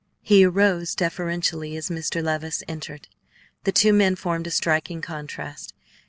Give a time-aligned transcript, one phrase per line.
[0.23, 2.23] He arose deferentially as Mr.
[2.23, 3.07] Levice entered.
[3.65, 5.75] The two men formed a striking contrast.